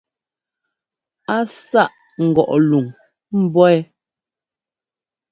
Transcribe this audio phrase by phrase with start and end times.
[1.35, 1.91] Á sâʼ
[2.27, 2.85] ŋgɔʼ luŋ
[3.41, 3.73] mbɔ̌ wɛ.